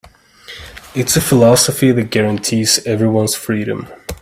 [0.95, 3.87] It's the philosophy that guarantees everyone's freedom.